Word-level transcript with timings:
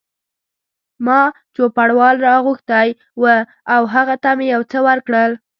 ما 1.05 1.21
چوپړوال 1.55 2.15
را 2.27 2.35
غوښتی 2.45 2.87
و 3.21 3.23
او 3.73 3.81
هغه 3.93 4.15
ته 4.23 4.29
مې 4.37 4.45
یو 4.53 4.61
څه 4.71 4.77
ورکړل. 4.87 5.31